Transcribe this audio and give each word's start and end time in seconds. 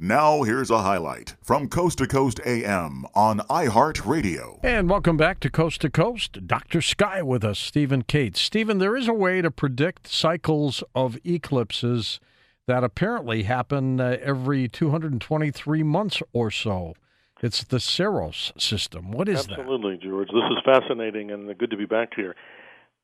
Now, 0.00 0.42
here's 0.42 0.72
a 0.72 0.82
highlight 0.82 1.36
from 1.40 1.68
Coast 1.68 1.98
to 1.98 2.08
Coast 2.08 2.40
AM 2.44 3.06
on 3.14 3.38
iHeartRadio. 3.48 4.58
And 4.64 4.90
welcome 4.90 5.16
back 5.16 5.38
to 5.38 5.50
Coast 5.50 5.82
to 5.82 5.88
Coast. 5.88 6.48
Dr. 6.48 6.82
Sky 6.82 7.22
with 7.22 7.44
us, 7.44 7.60
Stephen 7.60 8.02
Kates. 8.02 8.40
Stephen, 8.40 8.78
there 8.78 8.96
is 8.96 9.06
a 9.06 9.12
way 9.12 9.40
to 9.40 9.52
predict 9.52 10.08
cycles 10.08 10.82
of 10.96 11.16
eclipses 11.24 12.18
that 12.66 12.82
apparently 12.82 13.44
happen 13.44 14.00
uh, 14.00 14.16
every 14.20 14.66
223 14.66 15.84
months 15.84 16.20
or 16.32 16.50
so. 16.50 16.94
It's 17.40 17.62
the 17.62 17.78
Saros 17.78 18.52
system. 18.58 19.12
What 19.12 19.28
is 19.28 19.48
Absolutely, 19.48 19.54
that? 19.54 19.62
Absolutely, 19.62 20.08
George. 20.08 20.28
This 20.28 20.50
is 20.50 20.58
fascinating 20.64 21.30
and 21.30 21.56
good 21.56 21.70
to 21.70 21.76
be 21.76 21.86
back 21.86 22.14
here. 22.16 22.34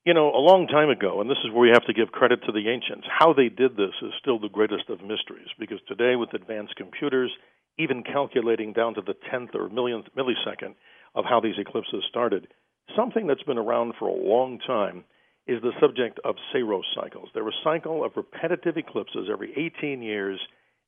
You 0.06 0.14
know, 0.14 0.32
a 0.32 0.40
long 0.40 0.66
time 0.66 0.88
ago, 0.88 1.20
and 1.20 1.28
this 1.28 1.44
is 1.44 1.52
where 1.52 1.60
we 1.60 1.76
have 1.76 1.84
to 1.84 1.92
give 1.92 2.10
credit 2.10 2.40
to 2.46 2.52
the 2.52 2.70
ancients, 2.70 3.06
how 3.06 3.34
they 3.34 3.50
did 3.50 3.76
this 3.76 3.92
is 4.00 4.12
still 4.18 4.38
the 4.38 4.48
greatest 4.48 4.88
of 4.88 5.02
mysteries 5.02 5.48
because 5.58 5.78
today, 5.86 6.16
with 6.16 6.32
advanced 6.32 6.74
computers, 6.76 7.30
even 7.78 8.02
calculating 8.02 8.72
down 8.72 8.94
to 8.94 9.02
the 9.02 9.14
tenth 9.30 9.50
or 9.52 9.68
millionth 9.68 10.06
millisecond 10.16 10.74
of 11.14 11.26
how 11.28 11.38
these 11.38 11.58
eclipses 11.58 12.02
started, 12.08 12.48
something 12.96 13.26
that's 13.26 13.42
been 13.42 13.58
around 13.58 13.92
for 13.98 14.08
a 14.08 14.24
long 14.26 14.58
time 14.66 15.04
is 15.46 15.60
the 15.60 15.72
subject 15.78 16.18
of 16.24 16.36
Saros 16.50 16.86
cycles. 16.94 17.28
They're 17.34 17.46
a 17.46 17.62
cycle 17.62 18.02
of 18.02 18.16
repetitive 18.16 18.78
eclipses 18.78 19.28
every 19.30 19.52
18 19.52 20.00
years 20.00 20.40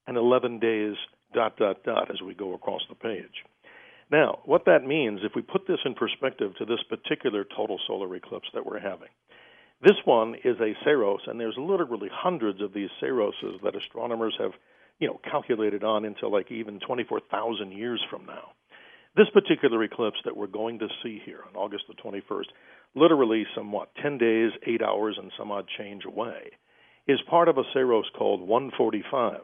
and 0.06 0.16
11 0.16 0.58
days, 0.58 0.94
dot, 1.34 1.58
dot, 1.58 1.84
dot, 1.84 2.10
as 2.10 2.22
we 2.22 2.32
go 2.32 2.54
across 2.54 2.82
the 2.88 2.94
page. 2.94 3.44
Now, 4.12 4.40
what 4.44 4.66
that 4.66 4.84
means, 4.84 5.20
if 5.22 5.32
we 5.34 5.40
put 5.40 5.66
this 5.66 5.78
in 5.86 5.94
perspective 5.94 6.52
to 6.58 6.66
this 6.66 6.82
particular 6.90 7.44
total 7.56 7.80
solar 7.86 8.14
eclipse 8.14 8.48
that 8.52 8.66
we're 8.66 8.78
having, 8.78 9.08
this 9.82 9.96
one 10.04 10.34
is 10.44 10.60
a 10.60 10.76
Saros, 10.84 11.22
and 11.26 11.40
there's 11.40 11.56
literally 11.56 12.10
hundreds 12.12 12.60
of 12.60 12.74
these 12.74 12.90
Saroses 13.02 13.62
that 13.64 13.74
astronomers 13.74 14.34
have, 14.38 14.52
you 14.98 15.08
know, 15.08 15.18
calculated 15.28 15.82
on 15.82 16.04
until 16.04 16.30
like 16.30 16.52
even 16.52 16.78
24,000 16.78 17.72
years 17.72 18.04
from 18.10 18.26
now. 18.26 18.50
This 19.16 19.30
particular 19.32 19.82
eclipse 19.82 20.18
that 20.26 20.36
we're 20.36 20.46
going 20.46 20.78
to 20.80 20.88
see 21.02 21.18
here 21.24 21.40
on 21.48 21.56
August 21.56 21.84
the 21.88 21.94
21st, 21.94 22.48
literally 22.94 23.46
somewhat 23.54 23.94
10 24.02 24.18
days, 24.18 24.52
8 24.66 24.82
hours, 24.82 25.16
and 25.18 25.32
some 25.38 25.50
odd 25.50 25.64
change 25.78 26.04
away, 26.04 26.50
is 27.08 27.18
part 27.30 27.48
of 27.48 27.56
a 27.56 27.64
Saros 27.72 28.10
called 28.18 28.46
145. 28.46 29.40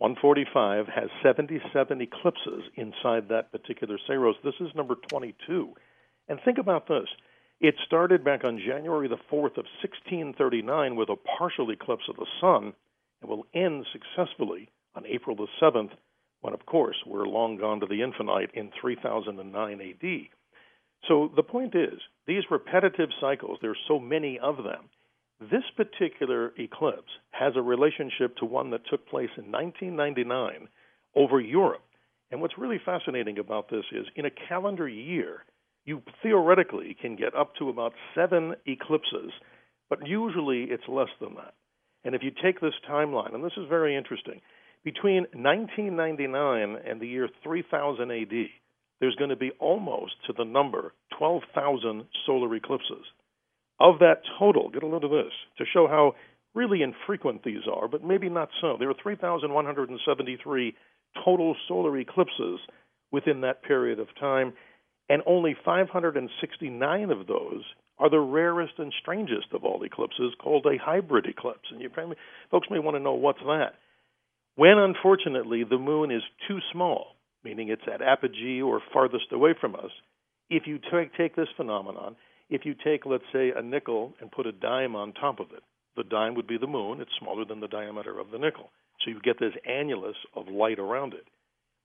145 0.00 0.86
has 0.88 1.10
77 1.22 2.00
eclipses 2.00 2.62
inside 2.76 3.28
that 3.28 3.52
particular 3.52 3.98
Saros. 4.06 4.34
This 4.42 4.54
is 4.58 4.74
number 4.74 4.94
22. 4.94 5.74
And 6.26 6.38
think 6.42 6.56
about 6.56 6.88
this. 6.88 7.06
It 7.60 7.74
started 7.84 8.24
back 8.24 8.42
on 8.42 8.62
January 8.66 9.08
the 9.08 9.20
4th 9.30 9.58
of 9.58 9.68
1639 9.84 10.96
with 10.96 11.10
a 11.10 11.16
partial 11.38 11.70
eclipse 11.70 12.04
of 12.08 12.16
the 12.16 12.24
sun 12.40 12.72
and 13.20 13.28
will 13.28 13.44
end 13.54 13.84
successfully 13.92 14.70
on 14.94 15.04
April 15.04 15.36
the 15.36 15.48
7th 15.60 15.90
when, 16.40 16.54
of 16.54 16.64
course, 16.64 16.96
we're 17.06 17.26
long 17.26 17.58
gone 17.58 17.80
to 17.80 17.86
the 17.86 18.00
infinite 18.00 18.52
in 18.54 18.70
3009 18.80 19.80
AD. 19.82 20.08
So 21.08 21.30
the 21.36 21.42
point 21.42 21.74
is, 21.74 22.00
these 22.26 22.44
repetitive 22.50 23.10
cycles, 23.20 23.58
there's 23.60 23.76
so 23.86 23.98
many 23.98 24.38
of 24.38 24.56
them, 24.64 24.88
this 25.40 25.64
particular 25.76 26.54
eclipse 26.58 27.12
has 27.40 27.54
a 27.56 27.62
relationship 27.62 28.36
to 28.36 28.44
one 28.44 28.70
that 28.70 28.82
took 28.90 29.08
place 29.08 29.30
in 29.38 29.50
1999 29.50 30.68
over 31.16 31.40
Europe. 31.40 31.82
And 32.30 32.40
what's 32.40 32.58
really 32.58 32.80
fascinating 32.84 33.38
about 33.38 33.70
this 33.70 33.84
is 33.92 34.06
in 34.14 34.26
a 34.26 34.30
calendar 34.48 34.86
year, 34.86 35.44
you 35.86 36.02
theoretically 36.22 36.94
can 37.00 37.16
get 37.16 37.34
up 37.34 37.54
to 37.56 37.70
about 37.70 37.94
seven 38.14 38.54
eclipses, 38.66 39.32
but 39.88 40.06
usually 40.06 40.64
it's 40.64 40.86
less 40.86 41.08
than 41.18 41.34
that. 41.36 41.54
And 42.04 42.14
if 42.14 42.22
you 42.22 42.30
take 42.30 42.60
this 42.60 42.74
timeline, 42.88 43.34
and 43.34 43.42
this 43.42 43.56
is 43.56 43.64
very 43.70 43.96
interesting, 43.96 44.42
between 44.84 45.26
1999 45.32 46.76
and 46.86 47.00
the 47.00 47.06
year 47.06 47.28
3000 47.42 48.10
AD, 48.10 48.32
there's 49.00 49.16
going 49.16 49.30
to 49.30 49.36
be 49.36 49.52
almost 49.58 50.12
to 50.26 50.34
the 50.36 50.44
number 50.44 50.92
12,000 51.18 52.04
solar 52.26 52.54
eclipses. 52.54 53.04
Of 53.80 54.00
that 54.00 54.20
total, 54.38 54.68
get 54.68 54.82
a 54.82 54.86
load 54.86 55.04
of 55.04 55.10
this 55.10 55.32
to 55.56 55.64
show 55.72 55.88
how 55.88 56.14
really 56.54 56.82
infrequent 56.82 57.44
these 57.44 57.66
are, 57.72 57.88
but 57.88 58.04
maybe 58.04 58.28
not 58.28 58.48
so. 58.60 58.76
There 58.78 58.90
are 58.90 58.94
3,173 59.02 60.74
total 61.24 61.56
solar 61.68 61.96
eclipses 61.98 62.60
within 63.12 63.40
that 63.42 63.62
period 63.62 63.98
of 63.98 64.08
time, 64.18 64.52
and 65.08 65.22
only 65.26 65.56
569 65.64 67.10
of 67.10 67.26
those 67.26 67.64
are 67.98 68.10
the 68.10 68.18
rarest 68.18 68.74
and 68.78 68.92
strangest 69.00 69.52
of 69.52 69.64
all 69.64 69.82
eclipses, 69.82 70.32
called 70.42 70.66
a 70.66 70.78
hybrid 70.82 71.26
eclipse. 71.26 71.68
And 71.70 71.80
you 71.80 71.90
probably, 71.90 72.16
folks 72.50 72.68
may 72.70 72.78
want 72.78 72.96
to 72.96 73.02
know 73.02 73.14
what's 73.14 73.40
that. 73.40 73.74
When, 74.56 74.78
unfortunately, 74.78 75.64
the 75.68 75.78
moon 75.78 76.10
is 76.10 76.22
too 76.48 76.58
small, 76.72 77.16
meaning 77.44 77.68
it's 77.68 77.82
at 77.92 78.02
apogee 78.02 78.62
or 78.62 78.80
farthest 78.92 79.32
away 79.32 79.54
from 79.60 79.74
us, 79.74 79.90
if 80.48 80.66
you 80.66 80.78
take, 80.90 81.14
take 81.16 81.36
this 81.36 81.48
phenomenon 81.56 82.16
if 82.50 82.66
you 82.66 82.74
take, 82.74 83.06
let's 83.06 83.24
say, 83.32 83.52
a 83.56 83.62
nickel 83.62 84.12
and 84.20 84.30
put 84.30 84.46
a 84.46 84.52
dime 84.52 84.96
on 84.96 85.12
top 85.12 85.40
of 85.40 85.46
it, 85.52 85.62
the 86.00 86.08
dime 86.08 86.34
would 86.34 86.46
be 86.46 86.56
the 86.56 86.66
moon. 86.66 87.00
It's 87.00 87.10
smaller 87.20 87.44
than 87.44 87.60
the 87.60 87.68
diameter 87.68 88.18
of 88.18 88.30
the 88.30 88.38
nickel. 88.38 88.70
So 89.04 89.10
you 89.10 89.20
get 89.20 89.38
this 89.38 89.52
annulus 89.68 90.14
of 90.34 90.48
light 90.48 90.78
around 90.78 91.12
it. 91.12 91.26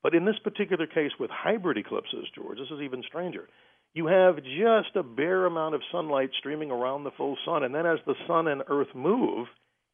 But 0.04 0.16
in 0.16 0.24
this 0.24 0.40
particular 0.42 0.88
case 0.88 1.12
with 1.20 1.30
hybrid 1.30 1.78
eclipses, 1.78 2.28
George, 2.34 2.58
this 2.58 2.72
is 2.72 2.82
even 2.82 3.04
stranger. 3.06 3.50
You 3.94 4.08
have 4.08 4.38
just 4.38 4.96
a 4.96 5.04
bare 5.04 5.46
amount 5.46 5.76
of 5.76 5.82
sunlight 5.92 6.30
streaming 6.40 6.72
around 6.72 7.04
the 7.04 7.12
full 7.18 7.38
sun, 7.46 7.64
and 7.64 7.76
then 7.76 7.86
as 7.86 8.00
the 8.06 8.16
sun 8.26 8.48
and 8.48 8.64
earth 8.70 8.94
move, 8.96 9.48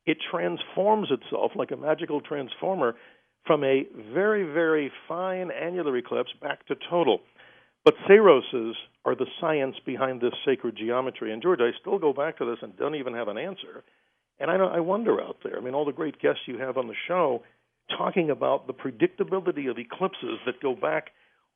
it 0.05 0.17
transforms 0.29 1.07
itself 1.09 1.51
like 1.55 1.71
a 1.71 1.77
magical 1.77 2.21
transformer 2.21 2.95
from 3.47 3.63
a 3.63 3.85
very, 4.13 4.43
very 4.43 4.91
fine 5.07 5.49
annular 5.49 5.97
eclipse 5.97 6.31
back 6.41 6.65
to 6.67 6.75
total. 6.89 7.21
But 7.83 7.95
Saroses 8.07 8.73
are 9.05 9.15
the 9.15 9.25
science 9.39 9.75
behind 9.85 10.21
this 10.21 10.33
sacred 10.45 10.77
geometry. 10.77 11.33
And 11.33 11.41
George, 11.41 11.59
I 11.61 11.71
still 11.79 11.97
go 11.97 12.13
back 12.13 12.37
to 12.37 12.45
this 12.45 12.59
and 12.61 12.77
don't 12.77 12.95
even 12.95 13.15
have 13.15 13.27
an 13.27 13.37
answer. 13.37 13.83
And 14.41 14.49
I, 14.49 14.55
I 14.55 14.79
wonder 14.79 15.21
out 15.21 15.37
there. 15.43 15.57
I 15.57 15.61
mean, 15.61 15.75
all 15.75 15.85
the 15.85 15.91
great 15.91 16.19
guests 16.19 16.41
you 16.47 16.57
have 16.57 16.77
on 16.77 16.87
the 16.87 16.95
show 17.07 17.43
talking 17.95 18.31
about 18.31 18.65
the 18.65 18.73
predictability 18.73 19.69
of 19.69 19.77
eclipses 19.77 20.39
that 20.45 20.61
go 20.61 20.75
back, 20.75 21.11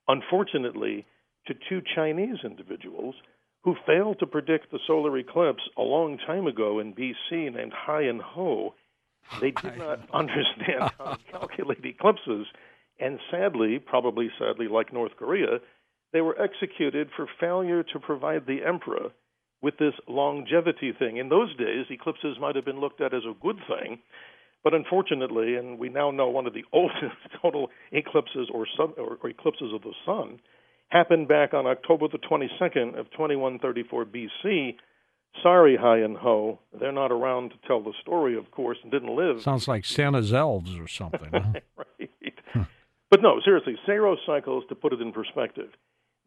unfortunately, 0.07 1.05
to 1.47 1.55
two 1.67 1.81
Chinese 1.95 2.37
individuals 2.43 3.15
who 3.63 3.75
failed 3.87 4.19
to 4.19 4.27
predict 4.27 4.71
the 4.71 4.79
solar 4.85 5.17
eclipse 5.17 5.63
a 5.77 5.81
long 5.81 6.19
time 6.27 6.45
ago 6.45 6.79
in 6.79 6.93
BC 6.93 7.53
named 7.55 7.73
Hai 7.73 8.03
and 8.03 8.21
Ho. 8.21 8.75
They 9.41 9.51
did 9.51 9.77
not 9.77 10.07
understand 10.13 10.91
how 10.99 11.15
to 11.15 11.19
calculate 11.31 11.83
eclipses. 11.83 12.45
And 12.99 13.19
sadly, 13.31 13.79
probably 13.79 14.29
sadly, 14.37 14.67
like 14.67 14.93
North 14.93 15.13
Korea, 15.17 15.59
they 16.13 16.21
were 16.21 16.39
executed 16.39 17.09
for 17.15 17.27
failure 17.39 17.81
to 17.81 17.99
provide 17.99 18.45
the 18.45 18.63
emperor 18.63 19.09
with 19.65 19.79
this 19.79 19.95
longevity 20.07 20.93
thing. 20.97 21.17
In 21.17 21.29
those 21.29 21.49
days, 21.57 21.87
eclipses 21.89 22.37
might 22.39 22.55
have 22.55 22.65
been 22.65 22.79
looked 22.79 23.01
at 23.01 23.15
as 23.15 23.23
a 23.27 23.33
good 23.41 23.57
thing, 23.67 23.97
but 24.63 24.75
unfortunately, 24.75 25.55
and 25.55 25.79
we 25.79 25.89
now 25.89 26.11
know 26.11 26.29
one 26.29 26.45
of 26.45 26.53
the 26.53 26.63
oldest 26.71 27.17
total 27.41 27.71
eclipses 27.91 28.47
or, 28.53 28.67
sun, 28.77 28.93
or, 28.95 29.17
or 29.23 29.29
eclipses 29.31 29.73
of 29.73 29.81
the 29.81 29.93
sun 30.05 30.39
happened 30.89 31.27
back 31.27 31.55
on 31.55 31.65
October 31.65 32.07
the 32.07 32.19
22nd 32.19 32.89
of 32.99 33.09
2134 33.09 34.05
BC. 34.05 34.75
Sorry, 35.41 35.75
Hai 35.75 35.97
and 35.97 36.15
Ho, 36.17 36.59
they're 36.79 36.91
not 36.91 37.11
around 37.11 37.49
to 37.49 37.55
tell 37.67 37.81
the 37.81 37.93
story, 38.03 38.37
of 38.37 38.51
course, 38.51 38.77
and 38.83 38.91
didn't 38.91 39.15
live. 39.15 39.41
Sounds 39.41 39.67
like 39.67 39.83
Santa's 39.83 40.31
elves 40.31 40.77
or 40.77 40.87
something. 40.87 41.31
Huh? 41.33 41.53
right. 41.99 42.69
But 43.09 43.21
no, 43.23 43.39
seriously, 43.43 43.77
Saros 43.87 44.19
cycles, 44.27 44.63
to 44.69 44.75
put 44.75 44.93
it 44.93 45.01
in 45.01 45.11
perspective, 45.11 45.69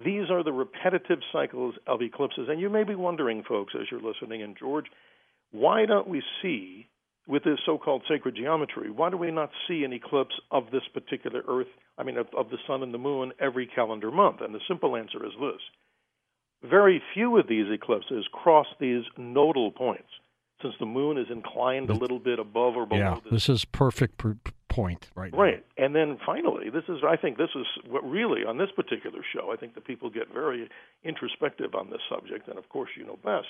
these 0.05 0.31
are 0.31 0.45
the 0.45 0.53
repetitive 0.53 1.21
cycles 1.33 1.75
of 1.87 2.03
eclipses. 2.03 2.49
And 2.49 2.61
you 2.61 2.71
may 2.71 2.85
be 2.85 2.95
wondering, 2.95 3.43
folks, 3.43 3.75
as 3.75 3.87
you're 3.91 4.01
listening, 4.01 4.43
and 4.43 4.57
George, 4.57 4.87
why 5.51 5.87
don't 5.87 6.09
we 6.09 6.23
see, 6.43 6.87
with 7.27 7.45
this 7.45 7.59
so 7.67 7.79
called 7.79 8.03
sacred 8.09 8.37
geometry, 8.37 8.91
why 8.91 9.11
do 9.11 9.17
we 9.17 9.31
not 9.31 9.51
see 9.67 9.85
an 9.85 9.93
eclipse 9.93 10.35
of 10.51 10.65
this 10.71 10.83
particular 10.95 11.43
Earth, 11.49 11.67
I 11.97 12.05
mean, 12.05 12.17
of, 12.17 12.27
of 12.37 12.51
the 12.51 12.59
sun 12.67 12.83
and 12.83 12.95
the 12.95 12.99
moon 12.99 13.33
every 13.41 13.67
calendar 13.67 14.11
month? 14.11 14.41
And 14.41 14.55
the 14.55 14.61
simple 14.69 14.97
answer 14.97 15.25
is 15.25 15.33
this 15.41 15.61
very 16.63 17.01
few 17.15 17.39
of 17.39 17.47
these 17.49 17.67
eclipses 17.73 18.27
cross 18.33 18.67
these 18.81 19.05
nodal 19.17 19.71
points 19.71 20.09
since 20.63 20.75
the 20.81 20.87
moon 20.87 21.17
is 21.19 21.27
inclined 21.31 21.89
a 21.89 21.95
little 21.95 22.19
bit 22.19 22.41
above 22.41 22.77
or 22.77 22.85
below. 22.85 23.01
Yeah, 23.01 23.15
this, 23.23 23.47
this 23.47 23.49
is 23.49 23.65
perfect 23.65 24.19
point 24.71 25.09
right 25.15 25.33
now. 25.33 25.39
Right. 25.39 25.65
And 25.77 25.95
then 25.95 26.19
finally, 26.25 26.71
this 26.71 26.85
is 26.89 26.99
I 27.07 27.17
think 27.17 27.39
this 27.39 27.55
is 27.55 27.67
what 27.89 28.09
really 28.09 28.45
on 28.45 28.59
this 28.59 28.71
particular 28.75 29.21
show, 29.35 29.53
I 29.53 29.57
think 29.57 29.75
the 29.75 29.81
people 29.81 30.11
get 30.11 30.33
very 30.33 30.69
introspective 31.05 31.75
on 31.75 31.91
this 31.91 32.01
subject 32.09 32.49
and 32.49 32.59
of 32.59 32.69
course 32.69 32.91
you 32.97 33.05
know 33.05 33.19
best. 33.25 33.49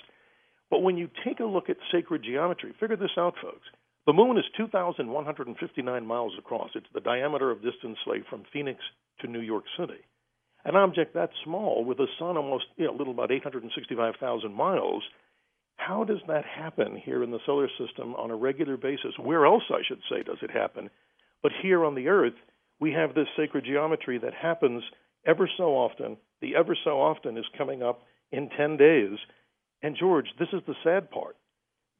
But 0.71 0.81
when 0.81 0.97
you 0.97 1.09
take 1.25 1.41
a 1.41 1.45
look 1.45 1.71
at 1.71 1.77
sacred 1.93 2.23
geometry, 2.23 2.75
figure 2.79 2.97
this 2.97 3.17
out 3.17 3.35
folks. 3.41 3.67
The 4.07 4.13
moon 4.15 4.39
is 4.39 4.45
2,159 4.57 6.07
miles 6.07 6.33
across. 6.39 6.71
It's 6.75 6.87
the 6.95 7.01
diameter 7.01 7.51
of 7.51 7.63
distance, 7.63 7.99
say, 8.07 8.23
from 8.31 8.45
Phoenix 8.53 8.81
to 9.21 9.27
New 9.27 9.41
York 9.41 9.65
City. 9.79 10.01
An 10.65 10.77
object 10.77 11.13
that 11.13 11.31
small, 11.45 11.85
with 11.85 11.99
a 12.01 12.07
sun 12.19 12.39
almost 12.39 12.65
you 12.77 12.87
know, 12.87 12.95
a 12.95 12.97
little 12.97 13.13
about 13.13 13.31
865,000 13.31 14.53
miles, 14.53 15.03
how 15.77 16.05
does 16.05 16.21
that 16.27 16.45
happen 16.45 16.97
here 16.97 17.23
in 17.23 17.31
the 17.31 17.39
solar 17.47 17.69
system 17.79 18.15
on 18.15 18.31
a 18.31 18.37
regular 18.37 18.77
basis? 18.77 19.13
Where 19.19 19.47
else, 19.47 19.65
I 19.71 19.83
should 19.87 20.01
say, 20.11 20.23
does 20.23 20.39
it 20.43 20.51
happen? 20.51 20.91
But 21.43 21.53
here 21.63 21.85
on 21.85 21.95
the 21.95 22.09
Earth, 22.09 22.35
we 22.81 22.93
have 22.93 23.15
this 23.15 23.29
sacred 23.37 23.65
geometry 23.65 24.19
that 24.19 24.35
happens 24.35 24.83
ever 25.27 25.49
so 25.57 25.77
often. 25.77 26.17
The 26.41 26.57
ever 26.57 26.77
so 26.85 27.01
often 27.01 27.37
is 27.37 27.45
coming 27.57 27.83
up 27.83 28.03
in 28.31 28.51
10 28.57 28.77
days. 28.77 29.19
And, 29.83 29.97
George, 29.99 30.27
this 30.39 30.49
is 30.53 30.63
the 30.67 30.75
sad 30.85 31.11
part. 31.11 31.37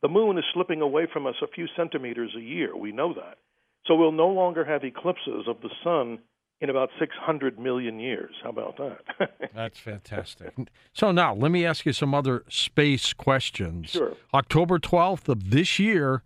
The 0.03 0.09
moon 0.09 0.39
is 0.39 0.45
slipping 0.55 0.81
away 0.81 1.07
from 1.13 1.27
us 1.27 1.35
a 1.43 1.49
few 1.49 1.67
centimeters 1.77 2.35
a 2.37 2.41
year. 2.41 2.77
We 2.77 2.93
know 2.93 3.15
that. 3.15 3.39
So 3.87 3.97
we'll 3.97 4.13
no 4.13 4.29
longer 4.29 4.65
have 4.65 4.85
eclipses 4.85 5.47
of 5.49 5.61
the 5.63 5.71
sun 5.83 6.19
in 6.61 6.71
about 6.71 6.91
600 6.99 7.59
million 7.59 8.01
years. 8.01 8.35
How 8.43 8.51
about 8.51 8.77
that? 8.79 9.31
That's 9.55 9.79
fantastic. 9.79 10.55
So 10.93 11.13
now 11.13 11.35
let 11.35 11.51
me 11.51 11.65
ask 11.65 11.87
you 11.87 11.93
some 11.93 12.15
other 12.15 12.45
space 12.49 13.13
questions. 13.13 13.91
Sure. 13.91 14.15
October 14.35 14.79
12th 14.79 15.29
of 15.29 15.51
this 15.51 15.79
year, 15.79 16.23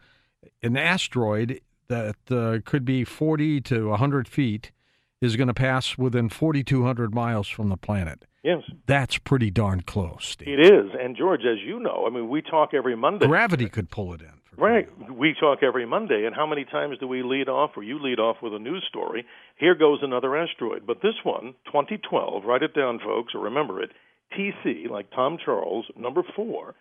an 0.63 0.77
asteroid 0.77 1.61
that 1.93 2.17
uh, 2.37 2.59
could 2.65 2.85
be 2.85 3.05
40 3.05 3.61
to 3.63 3.89
100 3.91 4.27
feet 4.27 4.73
is 5.21 5.37
going 5.37 5.49
to 5.49 5.55
pass 5.55 5.97
within 5.97 6.29
4,200 6.29 7.15
miles 7.15 7.49
from 7.49 7.69
the 7.69 7.77
planet. 7.77 8.25
Yes. 8.43 8.63
That's 8.87 9.19
pretty 9.19 9.51
darn 9.51 9.83
close, 9.83 10.27
Steve. 10.27 10.49
It 10.49 10.61
is. 10.61 10.91
And, 10.99 11.17
George, 11.17 11.43
as 11.43 11.59
you 11.65 11.79
know, 11.79 12.05
I 12.07 12.11
mean, 12.11 12.29
we 12.29 12.43
talk 12.43 12.71
every 12.75 12.97
Monday. 12.97 13.27
Gravity 13.27 13.69
could 13.69 13.89
pull 13.89 14.15
it 14.15 14.21
in. 14.21 14.33
Right. 14.57 14.89
We 15.11 15.35
talk 15.39 15.61
every 15.63 15.87
Monday, 15.87 16.25
and 16.27 16.35
how 16.35 16.47
many 16.47 16.65
times 16.65 16.99
do 16.99 17.07
we 17.07 17.23
lead 17.23 17.49
off, 17.49 17.71
or 17.77 17.83
you 17.83 17.99
lead 18.03 18.19
off 18.19 18.37
with 18.43 18.53
a 18.53 18.59
news 18.59 18.85
story? 18.89 19.25
Here 19.57 19.75
goes 19.75 20.01
another 20.03 20.37
asteroid. 20.37 20.87
But 20.87 21.03
this 21.03 21.15
one, 21.23 21.55
2012, 21.67 22.45
write 22.45 22.63
it 22.63 22.75
down, 22.75 22.99
folks, 22.99 23.33
or 23.35 23.43
remember 23.43 23.81
it. 23.81 23.91
TC, 24.37 24.91
like 24.91 25.11
Tom 25.15 25.39
Charles, 25.43 25.87
number 25.97 26.23
four, 26.35 26.75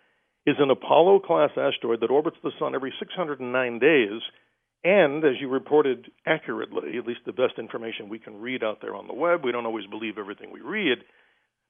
is 0.46 0.56
an 0.60 0.72
Apollo 0.72 1.20
class 1.20 1.52
asteroid 1.56 2.02
that 2.02 2.10
orbits 2.10 2.38
the 2.44 2.52
sun 2.58 2.76
every 2.76 2.94
609 2.98 3.80
days. 3.80 4.22
And 4.84 5.24
as 5.24 5.34
you 5.40 5.48
reported 5.48 6.10
accurately, 6.26 6.98
at 6.98 7.06
least 7.06 7.22
the 7.26 7.34
best 7.34 7.60
information 7.60 8.10
we 8.10 8.20
can 8.20 8.42
read 8.42 8.64
out 8.64 8.80
there 8.82 8.96
on 8.96 9.08
the 9.08 9.14
web, 9.14 9.44
we 9.44 9.52
don't 9.52 9.66
always 9.66 9.86
believe 9.86 10.18
everything 10.18 10.52
we 10.52 10.62
read. 10.62 10.98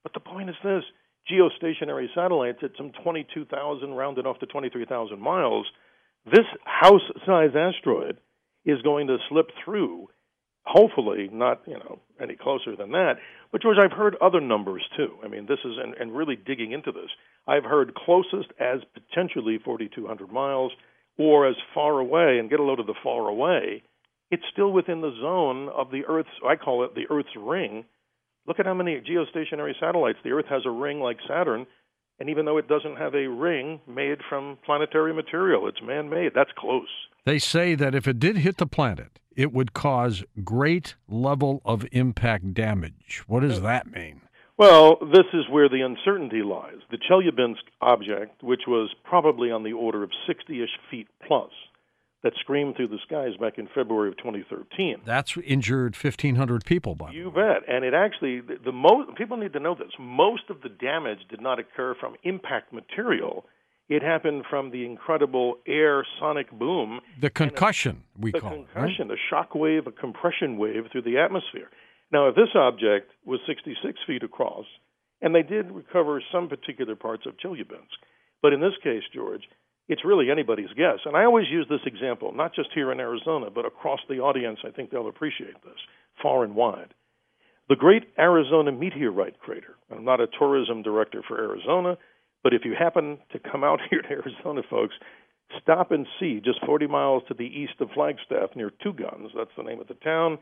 But 0.02 0.14
the 0.14 0.20
point 0.20 0.48
is 0.48 0.56
this 0.64 0.84
geostationary 1.30 2.06
satellites 2.14 2.58
at 2.62 2.72
some 2.76 2.92
22,000, 3.02 3.90
rounded 3.92 4.26
off 4.26 4.38
to 4.40 4.46
23,000 4.46 5.20
miles, 5.20 5.66
this 6.24 6.46
house 6.64 7.02
sized 7.26 7.56
asteroid 7.56 8.16
is 8.64 8.80
going 8.82 9.08
to 9.08 9.18
slip 9.28 9.48
through. 9.64 10.08
Hopefully, 10.64 11.28
not 11.32 11.62
you 11.66 11.74
know 11.74 11.98
any 12.20 12.36
closer 12.36 12.76
than 12.76 12.92
that. 12.92 13.14
But 13.50 13.62
George, 13.62 13.78
I've 13.78 13.96
heard 13.96 14.14
other 14.22 14.40
numbers 14.40 14.82
too. 14.96 15.16
I 15.24 15.28
mean, 15.28 15.46
this 15.46 15.58
is 15.64 15.72
and, 15.82 15.94
and 15.94 16.16
really 16.16 16.36
digging 16.36 16.70
into 16.70 16.92
this. 16.92 17.10
I've 17.48 17.64
heard 17.64 17.94
closest 17.96 18.52
as 18.60 18.78
potentially 18.94 19.58
4,200 19.64 20.30
miles, 20.30 20.70
or 21.18 21.46
as 21.46 21.56
far 21.74 21.98
away. 21.98 22.38
And 22.38 22.50
get 22.50 22.60
a 22.60 22.62
load 22.62 22.80
of 22.80 22.86
the 22.86 22.94
far 23.02 23.28
away. 23.28 23.82
It's 24.30 24.42
still 24.52 24.72
within 24.72 25.00
the 25.00 25.14
zone 25.20 25.68
of 25.68 25.90
the 25.90 26.04
Earth's. 26.08 26.30
I 26.46 26.56
call 26.56 26.84
it 26.84 26.94
the 26.94 27.06
Earth's 27.10 27.36
ring. 27.36 27.84
Look 28.46 28.58
at 28.58 28.66
how 28.66 28.74
many 28.74 29.00
geostationary 29.00 29.78
satellites. 29.78 30.18
The 30.24 30.30
Earth 30.30 30.46
has 30.48 30.62
a 30.66 30.70
ring 30.70 31.00
like 31.00 31.18
Saturn. 31.28 31.66
And 32.18 32.30
even 32.30 32.44
though 32.44 32.58
it 32.58 32.68
doesn't 32.68 32.96
have 32.96 33.14
a 33.14 33.28
ring 33.28 33.80
made 33.86 34.18
from 34.28 34.58
planetary 34.64 35.12
material, 35.12 35.66
it's 35.66 35.82
man 35.82 36.08
made. 36.08 36.32
That's 36.34 36.50
close. 36.56 36.88
They 37.24 37.38
say 37.38 37.74
that 37.74 37.94
if 37.94 38.06
it 38.06 38.18
did 38.18 38.38
hit 38.38 38.58
the 38.58 38.66
planet, 38.66 39.18
it 39.34 39.52
would 39.52 39.72
cause 39.72 40.24
great 40.44 40.94
level 41.08 41.62
of 41.64 41.86
impact 41.92 42.54
damage. 42.54 43.22
What 43.26 43.40
does 43.40 43.58
oh. 43.58 43.62
that 43.62 43.90
mean? 43.90 44.22
Well, 44.58 44.98
this 45.00 45.26
is 45.32 45.48
where 45.50 45.68
the 45.68 45.80
uncertainty 45.80 46.42
lies. 46.42 46.76
The 46.90 46.98
Chelyabinsk 46.98 47.62
object, 47.80 48.42
which 48.42 48.62
was 48.66 48.94
probably 49.02 49.50
on 49.50 49.62
the 49.62 49.72
order 49.72 50.02
of 50.02 50.10
60 50.26 50.62
ish 50.62 50.70
feet 50.90 51.08
plus, 51.26 51.50
that 52.22 52.32
screamed 52.38 52.76
through 52.76 52.88
the 52.88 52.98
skies 53.06 53.36
back 53.40 53.58
in 53.58 53.68
February 53.74 54.08
of 54.08 54.16
2013. 54.18 55.02
That's 55.04 55.36
injured 55.44 55.96
1,500 55.96 56.64
people, 56.64 56.94
by 56.94 57.10
You 57.10 57.30
bet. 57.30 57.68
And 57.68 57.84
it 57.84 57.94
actually, 57.94 58.40
the, 58.40 58.58
the 58.64 58.72
most 58.72 59.16
people 59.16 59.36
need 59.36 59.52
to 59.54 59.60
know 59.60 59.74
this. 59.74 59.90
Most 59.98 60.44
of 60.48 60.62
the 60.62 60.68
damage 60.68 61.18
did 61.28 61.40
not 61.40 61.58
occur 61.58 61.94
from 61.98 62.14
impact 62.22 62.72
material. 62.72 63.44
It 63.88 64.02
happened 64.02 64.44
from 64.48 64.70
the 64.70 64.84
incredible 64.84 65.56
air 65.66 66.06
sonic 66.20 66.50
boom. 66.52 67.00
The 67.20 67.30
concussion, 67.30 68.04
we 68.16 68.30
the 68.30 68.40
call 68.40 68.50
concussion, 68.50 69.08
it. 69.08 69.10
Right? 69.10 69.18
a 69.18 69.28
shock 69.28 69.54
wave, 69.54 69.86
a 69.86 69.92
compression 69.92 70.56
wave 70.56 70.84
through 70.92 71.02
the 71.02 71.18
atmosphere. 71.18 71.68
Now, 72.12 72.28
if 72.28 72.34
this 72.34 72.54
object 72.54 73.10
was 73.24 73.40
66 73.46 73.98
feet 74.06 74.22
across, 74.22 74.66
and 75.22 75.34
they 75.34 75.42
did 75.42 75.70
recover 75.70 76.22
some 76.32 76.48
particular 76.48 76.94
parts 76.94 77.24
of 77.26 77.36
Chelyabinsk, 77.38 77.96
but 78.42 78.52
in 78.52 78.60
this 78.60 78.76
case, 78.82 79.02
George, 79.14 79.42
it's 79.88 80.04
really 80.04 80.30
anybody's 80.30 80.72
guess. 80.76 80.98
And 81.04 81.16
I 81.16 81.24
always 81.24 81.46
use 81.50 81.66
this 81.68 81.86
example, 81.86 82.32
not 82.32 82.54
just 82.54 82.70
here 82.74 82.92
in 82.92 83.00
Arizona, 83.00 83.50
but 83.50 83.66
across 83.66 84.00
the 84.08 84.20
audience. 84.20 84.58
I 84.64 84.70
think 84.70 84.90
they'll 84.90 85.08
appreciate 85.08 85.54
this, 85.64 85.78
far 86.22 86.44
and 86.44 86.54
wide. 86.54 86.92
The 87.68 87.76
Great 87.76 88.04
Arizona 88.18 88.72
Meteorite 88.72 89.38
Crater. 89.38 89.76
I'm 89.90 90.04
not 90.04 90.20
a 90.20 90.26
tourism 90.38 90.82
director 90.82 91.22
for 91.26 91.38
Arizona, 91.38 91.96
but 92.42 92.52
if 92.52 92.62
you 92.64 92.74
happen 92.78 93.18
to 93.32 93.38
come 93.38 93.64
out 93.64 93.80
here 93.90 94.02
to 94.02 94.10
Arizona, 94.10 94.62
folks, 94.68 94.94
stop 95.62 95.90
and 95.92 96.06
see 96.20 96.40
just 96.44 96.64
40 96.66 96.86
miles 96.88 97.22
to 97.28 97.34
the 97.34 97.44
east 97.44 97.74
of 97.80 97.88
Flagstaff 97.94 98.50
near 98.56 98.70
Two 98.82 98.92
Guns, 98.92 99.30
that's 99.34 99.50
the 99.56 99.62
name 99.62 99.80
of 99.80 99.88
the 99.88 99.94
town, 99.94 100.38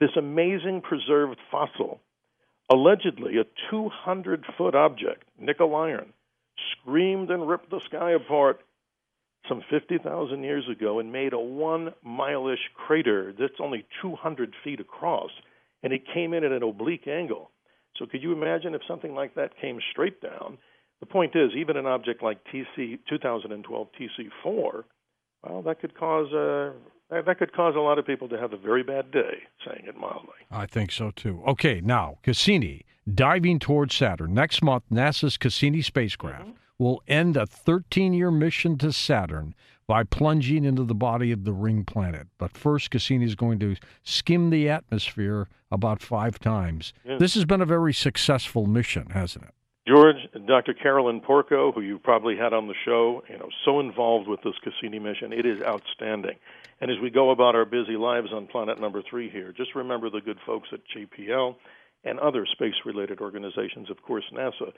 this 0.00 0.16
amazing 0.16 0.80
preserved 0.80 1.38
fossil, 1.50 2.00
allegedly 2.70 3.36
a 3.38 3.44
200 3.70 4.44
foot 4.56 4.74
object, 4.74 5.24
nickel 5.38 5.76
iron, 5.76 6.12
screamed 6.72 7.30
and 7.30 7.48
ripped 7.48 7.70
the 7.70 7.80
sky 7.86 8.12
apart 8.12 8.60
some 9.48 9.62
50,000 9.70 10.42
years 10.42 10.64
ago 10.70 10.98
and 10.98 11.12
made 11.12 11.32
a 11.32 11.38
one 11.38 11.92
mile 12.02 12.48
ish 12.48 12.70
crater 12.74 13.32
that's 13.38 13.60
only 13.60 13.84
200 14.02 14.54
feet 14.64 14.80
across, 14.80 15.30
and 15.82 15.92
it 15.92 16.02
came 16.12 16.34
in 16.34 16.44
at 16.44 16.52
an 16.52 16.62
oblique 16.62 17.06
angle. 17.06 17.50
So, 17.96 18.06
could 18.06 18.22
you 18.22 18.32
imagine 18.32 18.74
if 18.74 18.82
something 18.86 19.14
like 19.14 19.34
that 19.34 19.58
came 19.60 19.78
straight 19.90 20.22
down? 20.22 20.58
The 21.00 21.06
point 21.06 21.34
is, 21.34 21.50
even 21.56 21.76
an 21.76 21.86
object 21.86 22.22
like 22.22 22.38
TC 22.44 22.98
2012 23.08 23.88
TC4, 23.98 24.84
well, 25.42 25.62
that 25.62 25.80
could 25.80 25.98
cause 25.98 26.32
a 26.32 26.72
that 27.10 27.38
could 27.38 27.52
cause 27.52 27.74
a 27.76 27.80
lot 27.80 27.98
of 27.98 28.06
people 28.06 28.28
to 28.28 28.38
have 28.38 28.52
a 28.52 28.56
very 28.56 28.82
bad 28.82 29.10
day, 29.10 29.42
saying 29.66 29.84
it 29.86 29.96
mildly. 29.96 30.34
I 30.50 30.66
think 30.66 30.92
so 30.92 31.10
too. 31.10 31.42
Okay, 31.46 31.80
now 31.80 32.18
Cassini 32.22 32.84
diving 33.12 33.58
towards 33.58 33.94
Saturn 33.94 34.34
next 34.34 34.62
month. 34.62 34.84
NASA's 34.90 35.36
Cassini 35.36 35.82
spacecraft. 35.82 36.42
Mm-hmm 36.42 36.56
will 36.80 37.02
end 37.06 37.36
a 37.36 37.46
13 37.46 38.14
year 38.14 38.30
mission 38.30 38.78
to 38.78 38.90
Saturn 38.90 39.54
by 39.86 40.02
plunging 40.02 40.64
into 40.64 40.82
the 40.82 40.94
body 40.94 41.30
of 41.30 41.44
the 41.44 41.52
ring 41.52 41.84
planet. 41.84 42.26
But 42.38 42.56
first, 42.56 42.90
Cassini 42.90 43.26
is 43.26 43.34
going 43.34 43.58
to 43.58 43.76
skim 44.02 44.50
the 44.50 44.68
atmosphere 44.68 45.48
about 45.70 46.00
five 46.00 46.38
times. 46.38 46.92
Yes. 47.04 47.20
This 47.20 47.34
has 47.34 47.44
been 47.44 47.60
a 47.60 47.66
very 47.66 47.92
successful 47.92 48.66
mission, 48.66 49.10
hasn't 49.10 49.44
it? 49.44 49.54
George, 49.88 50.16
Dr. 50.46 50.74
Carolyn 50.74 51.20
Porco, 51.20 51.72
who 51.72 51.80
you've 51.80 52.02
probably 52.02 52.36
had 52.36 52.52
on 52.52 52.68
the 52.68 52.74
show, 52.84 53.22
you 53.28 53.38
know, 53.38 53.48
so 53.64 53.80
involved 53.80 54.28
with 54.28 54.40
this 54.42 54.54
Cassini 54.62 54.98
mission. 54.98 55.32
It 55.32 55.46
is 55.46 55.62
outstanding. 55.62 56.36
And 56.80 56.90
as 56.90 56.98
we 57.02 57.10
go 57.10 57.30
about 57.30 57.54
our 57.54 57.64
busy 57.64 57.96
lives 57.96 58.28
on 58.32 58.46
planet 58.46 58.78
number 58.80 59.02
three 59.02 59.30
here, 59.30 59.52
just 59.56 59.74
remember 59.74 60.10
the 60.10 60.20
good 60.20 60.38
folks 60.44 60.68
at 60.72 60.80
JPL 60.94 61.56
and 62.04 62.18
other 62.18 62.46
space 62.46 62.74
related 62.84 63.20
organizations, 63.20 63.90
of 63.90 64.02
course, 64.02 64.24
NASA. 64.32 64.72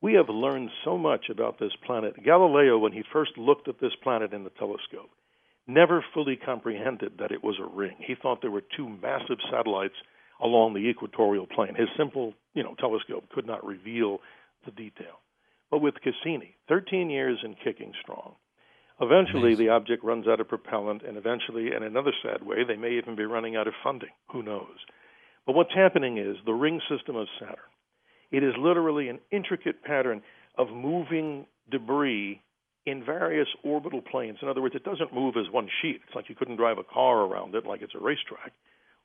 We 0.00 0.14
have 0.14 0.28
learned 0.28 0.70
so 0.84 0.98
much 0.98 1.26
about 1.30 1.58
this 1.58 1.72
planet. 1.86 2.22
Galileo, 2.22 2.78
when 2.78 2.92
he 2.92 3.04
first 3.12 3.36
looked 3.38 3.68
at 3.68 3.80
this 3.80 3.92
planet 4.02 4.32
in 4.32 4.44
the 4.44 4.50
telescope, 4.50 5.10
never 5.66 6.04
fully 6.12 6.36
comprehended 6.36 7.18
that 7.18 7.32
it 7.32 7.42
was 7.42 7.56
a 7.60 7.76
ring. 7.76 7.96
He 7.98 8.14
thought 8.14 8.42
there 8.42 8.50
were 8.50 8.64
two 8.76 8.88
massive 8.88 9.38
satellites 9.50 9.94
along 10.40 10.74
the 10.74 10.88
equatorial 10.88 11.46
plane. 11.46 11.74
His 11.74 11.88
simple, 11.96 12.34
you 12.54 12.62
know, 12.62 12.74
telescope 12.74 13.28
could 13.32 13.46
not 13.46 13.64
reveal 13.64 14.20
the 14.64 14.70
detail. 14.70 15.20
But 15.70 15.80
with 15.80 15.94
Cassini, 16.02 16.56
13 16.68 17.10
years 17.10 17.38
and 17.42 17.56
kicking 17.62 17.92
strong. 18.02 18.34
Eventually, 19.00 19.54
Amazing. 19.54 19.66
the 19.66 19.72
object 19.72 20.04
runs 20.04 20.28
out 20.28 20.40
of 20.40 20.48
propellant, 20.48 21.02
and 21.02 21.16
eventually, 21.16 21.72
in 21.74 21.82
another 21.82 22.12
sad 22.22 22.44
way, 22.44 22.62
they 22.62 22.76
may 22.76 22.98
even 22.98 23.16
be 23.16 23.24
running 23.24 23.56
out 23.56 23.66
of 23.66 23.74
funding. 23.82 24.10
Who 24.32 24.42
knows? 24.42 24.76
But 25.46 25.54
what's 25.54 25.74
happening 25.74 26.18
is 26.18 26.36
the 26.44 26.52
ring 26.52 26.80
system 26.88 27.16
of 27.16 27.26
Saturn 27.40 27.56
it 28.32 28.42
is 28.42 28.54
literally 28.58 29.08
an 29.08 29.20
intricate 29.30 29.84
pattern 29.84 30.22
of 30.56 30.70
moving 30.70 31.46
debris 31.70 32.40
in 32.86 33.04
various 33.04 33.46
orbital 33.62 34.00
planes. 34.00 34.38
In 34.42 34.48
other 34.48 34.62
words, 34.62 34.74
it 34.74 34.84
doesn't 34.84 35.14
move 35.14 35.34
as 35.36 35.52
one 35.52 35.68
sheet. 35.80 36.00
It's 36.06 36.16
like 36.16 36.28
you 36.28 36.34
couldn't 36.34 36.56
drive 36.56 36.78
a 36.78 36.82
car 36.82 37.20
around 37.20 37.54
it 37.54 37.66
like 37.66 37.82
it's 37.82 37.94
a 37.94 38.02
racetrack 38.02 38.52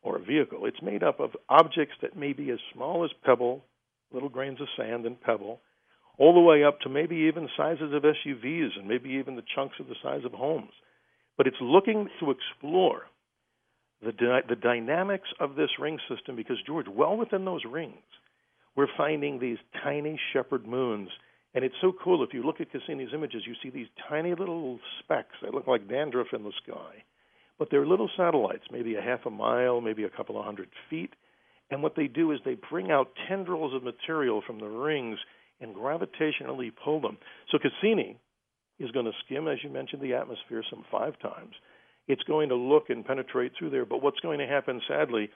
or 0.02 0.16
a 0.16 0.20
vehicle. 0.22 0.66
It's 0.66 0.82
made 0.82 1.04
up 1.04 1.20
of 1.20 1.36
objects 1.50 1.96
that 2.02 2.18
may 2.18 2.34
be 2.34 2.50
as 2.50 2.60
small 2.74 3.04
as 3.04 3.12
pebble, 3.24 3.64
little 4.12 4.30
grains 4.30 4.62
of 4.62 4.68
sand 4.78 5.06
and 5.06 5.20
pebble, 5.22 5.60
all 6.18 6.34
the 6.34 6.40
way 6.40 6.64
up 6.64 6.80
to 6.82 6.90
maybe 6.90 7.16
even 7.16 7.50
sizes 7.56 7.94
of 7.94 8.04
SUVs 8.04 8.78
and 8.78 8.88
maybe 8.88 9.10
even 9.12 9.36
the 9.36 9.44
chunks 9.56 9.76
of 9.80 9.88
the 9.88 9.96
size 10.02 10.26
of 10.26 10.32
homes. 10.32 10.72
But 11.38 11.48
it's 11.48 11.58
looking 11.62 12.10
to 12.20 12.32
explore 12.32 13.04
the, 14.02 14.12
the 14.48 14.56
dynamics 14.56 15.30
of 15.40 15.56
this 15.56 15.70
ring 15.80 16.00
system 16.10 16.36
because, 16.36 16.58
George, 16.66 16.88
well 16.88 17.16
within 17.16 17.46
those 17.46 17.62
rings, 17.70 17.96
we're 18.76 18.88
finding 18.96 19.40
these 19.40 19.58
tiny 19.84 20.20
shepherd 20.34 20.68
moons– 20.68 21.10
and 21.58 21.66
it's 21.66 21.76
so 21.82 21.92
cool. 22.04 22.24
If 22.24 22.36
you 22.36 22.44
look 22.44 22.62
at 22.62 22.72
Cassini's 22.72 23.16
images, 23.16 23.42
you 23.48 23.56
see 23.64 23.72
these 23.72 23.88
tiny 24.08 24.36
little 24.36 24.80
specks 25.00 25.34
that 25.42 25.56
look 25.56 25.66
like 25.66 25.90
dandruff 25.90 26.28
in 26.32 26.44
the 26.44 26.52
sky. 26.64 27.04
But 27.58 27.70
they're 27.72 27.88
little 27.88 28.12
satellites, 28.16 28.66
maybe 28.72 28.94
a 28.94 29.02
half 29.02 29.26
a 29.26 29.32
mile, 29.32 29.82
maybe 29.82 30.04
a 30.04 30.10
couple 30.10 30.38
of 30.38 30.46
hundred 30.46 30.70
feet. 30.88 31.14
And 31.70 31.84
what 31.84 31.96
they 31.96 32.08
do 32.08 32.32
is 32.32 32.40
they 32.46 32.58
bring 32.70 32.92
out 32.92 33.12
tendrils 33.28 33.74
of 33.74 33.84
material 33.84 34.42
from 34.46 34.60
the 34.60 34.68
rings 34.68 35.18
and 35.60 35.76
gravitationally 35.76 36.72
pull 36.84 37.02
them. 37.02 37.18
So 37.52 37.58
Cassini 37.58 38.18
is 38.80 38.92
going 38.92 39.06
to 39.06 39.12
skim, 39.26 39.48
as 39.48 39.58
you 39.64 39.70
mentioned, 39.70 40.02
the 40.02 40.14
atmosphere 40.14 40.64
some 40.70 40.86
five 40.92 41.20
times. 41.20 41.56
It's 42.08 42.24
going 42.24 42.50
to 42.50 42.56
look 42.56 42.90
and 42.90 43.06
penetrate 43.06 43.52
through 43.58 43.72
there. 43.72 43.86
But 43.86 44.02
what's 44.02 44.20
going 44.22 44.40
to 44.40 44.48
happen, 44.48 44.82
sadly, 44.88 45.30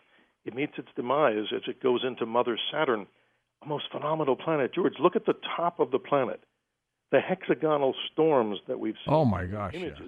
it 0.46 0.56
meets 0.56 0.74
its 0.78 0.88
demise 0.96 1.48
as 1.54 1.64
it 1.68 1.84
goes 1.84 2.02
into 2.06 2.26
Mother 2.26 2.58
Saturn 2.72 3.08
a 3.64 3.68
most 3.68 3.86
phenomenal 3.92 4.36
planet. 4.36 4.74
George, 4.74 4.94
look 5.00 5.16
at 5.16 5.26
the 5.26 5.36
top 5.56 5.80
of 5.80 5.92
the 5.92 6.00
planet. 6.00 6.42
The 7.12 7.20
hexagonal 7.20 7.94
storms 8.12 8.58
that 8.68 8.80
we've 8.80 8.96
seen. 9.06 9.14
Oh 9.14 9.26
my 9.26 9.46
gosh! 9.46 9.74
Images. 9.74 9.98
Yeah. 10.00 10.08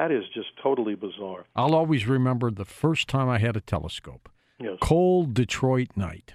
That 0.00 0.10
is 0.10 0.24
just 0.34 0.48
totally 0.62 0.94
bizarre. 0.94 1.46
I'll 1.54 1.74
always 1.74 2.06
remember 2.06 2.50
the 2.50 2.64
first 2.64 3.08
time 3.08 3.28
I 3.28 3.38
had 3.38 3.56
a 3.56 3.60
telescope. 3.60 4.28
Yes. 4.60 4.78
Cold 4.80 5.34
Detroit 5.34 5.88
night, 5.96 6.34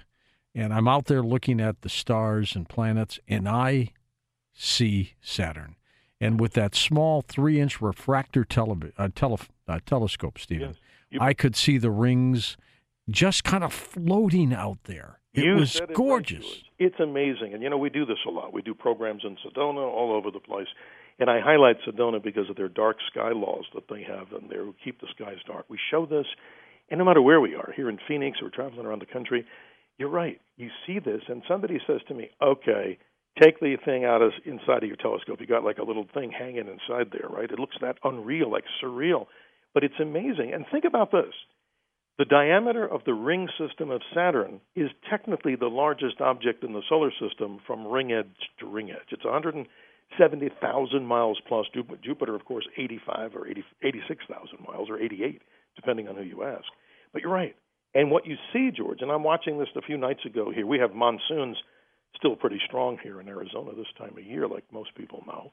and 0.54 0.72
I'm 0.74 0.86
out 0.88 1.06
there 1.06 1.22
looking 1.22 1.60
at 1.60 1.80
the 1.82 1.88
stars 1.88 2.54
and 2.54 2.68
planets, 2.68 3.18
and 3.28 3.48
I 3.48 3.92
see 4.52 5.14
Saturn. 5.22 5.76
And 6.20 6.38
with 6.38 6.52
that 6.52 6.74
small 6.74 7.22
three-inch 7.22 7.80
refractor 7.80 8.44
tele- 8.44 8.92
uh, 8.98 9.08
tele- 9.14 9.38
uh, 9.66 9.78
telescope, 9.86 10.38
Stephen, 10.38 10.68
Yes. 10.70 10.76
You- 11.10 11.18
I 11.20 11.32
could 11.34 11.56
see 11.56 11.78
the 11.78 11.90
rings 11.90 12.56
just 13.08 13.42
kind 13.42 13.64
of 13.64 13.72
floating 13.72 14.52
out 14.52 14.84
there. 14.84 15.18
It 15.32 15.44
You 15.44 15.54
was 15.54 15.76
it 15.76 15.92
gorgeous. 15.94 16.44
George. 16.44 16.64
it's 16.78 17.00
amazing. 17.00 17.54
And, 17.54 17.62
you 17.62 17.70
know, 17.70 17.78
we 17.78 17.88
do 17.90 18.04
this 18.04 18.18
a 18.26 18.30
lot. 18.30 18.52
We 18.52 18.62
do 18.62 18.74
programs 18.74 19.24
in 19.24 19.36
Sedona 19.36 19.78
all 19.78 20.12
over 20.12 20.30
the 20.30 20.40
place. 20.40 20.68
And 21.18 21.28
I 21.30 21.40
highlight 21.40 21.76
Sedona 21.82 22.22
because 22.22 22.48
of 22.50 22.56
their 22.56 22.68
dark 22.68 22.98
sky 23.10 23.30
laws 23.32 23.64
that 23.74 23.88
they 23.88 24.02
have 24.02 24.32
and 24.32 24.48
they 24.50 24.56
keep 24.84 25.00
the 25.00 25.06
skies 25.08 25.38
dark. 25.46 25.64
We 25.68 25.78
show 25.90 26.04
this, 26.06 26.26
and 26.90 26.98
no 26.98 27.04
matter 27.04 27.22
where 27.22 27.40
we 27.40 27.54
are, 27.54 27.72
here 27.74 27.88
in 27.88 27.98
Phoenix 28.08 28.38
or 28.42 28.50
traveling 28.50 28.86
around 28.86 29.00
the 29.00 29.06
country, 29.06 29.46
you're 29.98 30.08
right. 30.08 30.40
You 30.56 30.70
see 30.86 30.98
this, 30.98 31.22
and 31.28 31.42
somebody 31.46 31.78
says 31.86 32.00
to 32.08 32.14
me, 32.14 32.30
okay, 32.42 32.98
take 33.40 33.60
the 33.60 33.76
thing 33.84 34.04
out 34.04 34.22
of 34.22 34.32
inside 34.44 34.82
of 34.82 34.88
your 34.88 34.96
telescope. 34.96 35.40
You 35.40 35.46
got 35.46 35.64
like 35.64 35.78
a 35.78 35.84
little 35.84 36.06
thing 36.12 36.32
hanging 36.32 36.68
inside 36.68 37.12
there, 37.12 37.28
right? 37.28 37.50
It 37.50 37.58
looks 37.58 37.76
that 37.80 37.98
unreal, 38.02 38.50
like 38.50 38.64
surreal. 38.82 39.26
But 39.72 39.84
it's 39.84 40.00
amazing. 40.00 40.52
And 40.52 40.64
think 40.70 40.84
about 40.84 41.12
this. 41.12 41.32
The 42.18 42.24
diameter 42.24 42.86
of 42.86 43.04
the 43.06 43.14
ring 43.14 43.48
system 43.58 43.90
of 43.90 44.02
Saturn 44.14 44.60
is 44.76 44.90
technically 45.08 45.54
the 45.56 45.68
largest 45.68 46.20
object 46.20 46.64
in 46.64 46.72
the 46.72 46.82
solar 46.88 47.10
system 47.12 47.60
from 47.66 47.86
ring 47.86 48.12
edge 48.12 48.26
to 48.58 48.66
ring 48.66 48.90
edge. 48.90 49.08
It's 49.10 49.24
170,000 49.24 51.06
miles 51.06 51.40
plus. 51.48 51.66
Jupiter, 52.02 52.34
of 52.34 52.44
course, 52.44 52.66
85 52.76 53.36
or 53.36 53.46
80, 53.46 53.64
86,000 53.82 54.66
miles 54.68 54.90
or 54.90 54.98
88, 54.98 55.40
depending 55.76 56.08
on 56.08 56.16
who 56.16 56.24
you 56.24 56.42
ask. 56.42 56.66
But 57.12 57.22
you're 57.22 57.32
right. 57.32 57.56
And 57.94 58.10
what 58.10 58.26
you 58.26 58.36
see, 58.52 58.70
George, 58.70 58.98
and 59.00 59.10
I'm 59.10 59.24
watching 59.24 59.58
this 59.58 59.68
a 59.76 59.82
few 59.82 59.96
nights 59.96 60.24
ago 60.24 60.52
here, 60.54 60.66
we 60.66 60.78
have 60.78 60.94
monsoons 60.94 61.56
still 62.16 62.36
pretty 62.36 62.60
strong 62.66 62.98
here 63.02 63.20
in 63.20 63.28
Arizona 63.28 63.72
this 63.76 63.86
time 63.98 64.16
of 64.16 64.24
year, 64.24 64.46
like 64.46 64.64
most 64.72 64.94
people 64.94 65.22
know. 65.26 65.52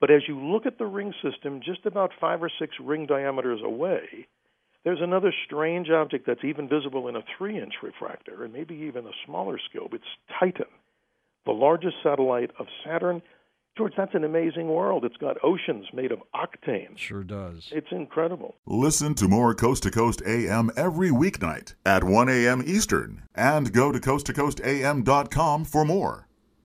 But 0.00 0.10
as 0.10 0.22
you 0.28 0.38
look 0.38 0.66
at 0.66 0.78
the 0.78 0.86
ring 0.86 1.12
system, 1.22 1.60
just 1.64 1.86
about 1.86 2.12
five 2.20 2.42
or 2.42 2.50
six 2.58 2.74
ring 2.80 3.06
diameters 3.06 3.60
away, 3.64 4.26
there's 4.84 5.00
another 5.02 5.34
strange 5.46 5.90
object 5.90 6.26
that's 6.26 6.44
even 6.44 6.68
visible 6.68 7.08
in 7.08 7.16
a 7.16 7.24
three 7.36 7.60
inch 7.60 7.74
refractor 7.82 8.44
and 8.44 8.52
maybe 8.52 8.74
even 8.74 9.06
a 9.06 9.10
smaller 9.24 9.58
scope. 9.70 9.92
It's 9.94 10.04
Titan, 10.38 10.70
the 11.44 11.52
largest 11.52 11.96
satellite 12.02 12.50
of 12.58 12.66
Saturn. 12.84 13.22
George, 13.76 13.92
that's 13.94 14.14
an 14.14 14.24
amazing 14.24 14.68
world. 14.68 15.04
It's 15.04 15.16
got 15.18 15.36
oceans 15.44 15.84
made 15.92 16.10
of 16.10 16.20
octane. 16.34 16.96
Sure 16.96 17.22
does. 17.22 17.70
It's 17.72 17.90
incredible. 17.90 18.54
Listen 18.66 19.14
to 19.16 19.28
more 19.28 19.54
Coast 19.54 19.82
to 19.82 19.90
Coast 19.90 20.22
AM 20.26 20.70
every 20.76 21.10
weeknight 21.10 21.74
at 21.84 22.02
1 22.02 22.28
a.m. 22.30 22.62
Eastern 22.64 23.22
and 23.34 23.72
go 23.74 23.92
to 23.92 23.98
coasttocoastam.com 23.98 25.64
for 25.66 25.84
more. 25.84 26.26